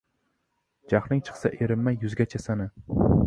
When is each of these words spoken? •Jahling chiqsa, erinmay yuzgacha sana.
•Jahling 0.93 1.21
chiqsa, 1.27 1.53
erinmay 1.67 1.99
yuzgacha 2.05 2.43
sana. 2.47 2.69